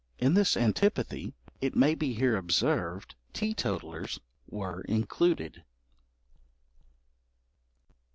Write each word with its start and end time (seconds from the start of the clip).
In 0.17 0.33
this 0.33 0.57
antipathy, 0.57 1.31
it 1.61 1.75
may 1.75 1.93
be 1.93 2.15
here 2.15 2.35
observed, 2.35 3.13
teetotallers 3.35 4.19
were 4.49 4.81
included. 4.89 5.63